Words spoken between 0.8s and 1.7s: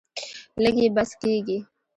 یې بس کیږي.